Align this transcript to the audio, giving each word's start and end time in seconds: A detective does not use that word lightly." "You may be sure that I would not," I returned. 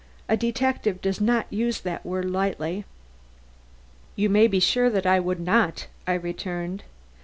A 0.27 0.35
detective 0.35 0.99
does 0.99 1.21
not 1.21 1.45
use 1.53 1.81
that 1.81 2.03
word 2.03 2.25
lightly." 2.31 2.85
"You 4.15 4.31
may 4.31 4.47
be 4.47 4.59
sure 4.59 4.89
that 4.89 5.05
I 5.05 5.19
would 5.19 5.39
not," 5.39 5.85
I 6.07 6.13
returned. 6.15 6.83